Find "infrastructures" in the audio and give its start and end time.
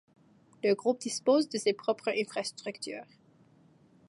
2.19-3.05